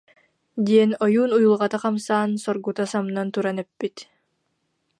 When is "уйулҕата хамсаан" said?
1.37-2.29